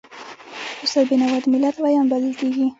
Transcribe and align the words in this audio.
استاد 0.83 1.05
بینوا 1.09 1.37
د 1.43 1.45
ملت 1.53 1.75
ویاند 1.79 2.09
بلل 2.11 2.33
کېږي. 2.39 2.65